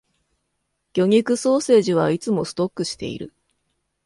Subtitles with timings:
[0.95, 3.35] 魚肉ソーセージはいつもストックしている